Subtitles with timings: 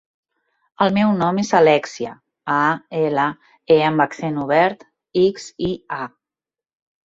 [0.85, 2.15] El meu nom és Alèxia:
[2.55, 2.57] a,
[3.01, 3.27] ela,
[3.77, 4.85] e amb accent obert,
[5.29, 6.13] ics, i, a.